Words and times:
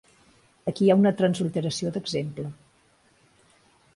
Aquí 0.71 0.85
hi 0.85 0.89
ha 0.93 0.95
una 1.01 1.11
transliteració 1.19 1.91
d'exemple. 1.97 2.47